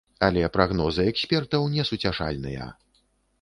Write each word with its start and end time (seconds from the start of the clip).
Але 0.27 0.41
прагнозы 0.55 1.05
экспертаў 1.11 1.67
несуцяшальныя. 1.75 2.71